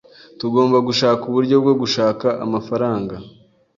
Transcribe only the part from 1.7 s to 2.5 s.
gushaka